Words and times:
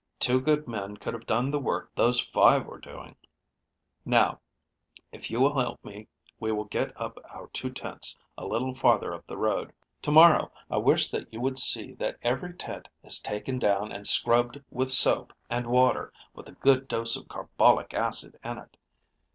Two 0.17 0.41
good 0.41 0.67
men 0.67 0.97
could 0.97 1.13
have 1.13 1.27
done 1.27 1.51
the 1.51 1.59
work 1.59 1.91
those 1.93 2.19
five 2.19 2.65
were 2.65 2.79
doing. 2.79 3.15
Now, 4.03 4.39
if 5.11 5.29
you 5.29 5.39
will 5.39 5.55
help 5.59 5.85
me, 5.85 6.07
we 6.39 6.51
will 6.51 6.63
get 6.63 6.99
up 6.99 7.19
our 7.31 7.49
two 7.53 7.69
tents 7.69 8.17
a 8.35 8.47
little 8.47 8.73
farther 8.73 9.13
up 9.13 9.27
the 9.27 9.37
road. 9.37 9.73
To 10.01 10.09
morrow 10.09 10.51
I 10.71 10.77
wish 10.77 11.11
that 11.11 11.31
you 11.31 11.39
would 11.41 11.59
see 11.59 11.93
that 11.99 12.17
every 12.23 12.55
tent 12.55 12.87
is 13.03 13.19
taken 13.19 13.59
down 13.59 13.91
and 13.91 14.07
scrubbed 14.07 14.59
with 14.71 14.91
soap 14.91 15.33
and 15.51 15.67
water 15.67 16.11
with 16.33 16.47
a 16.49 16.53
good 16.53 16.87
dose 16.87 17.15
of 17.15 17.27
carbolic 17.27 17.93
acid 17.93 18.39
in 18.43 18.57
it. 18.57 18.77